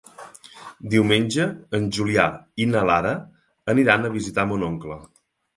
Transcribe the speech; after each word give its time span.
Diumenge 0.93 1.45
en 1.79 1.85
Julià 1.99 2.25
i 2.65 2.69
na 2.71 2.83
Lara 2.93 3.13
aniran 3.75 4.09
a 4.11 4.15
visitar 4.19 4.51
mon 4.53 4.65
oncle. 4.71 4.99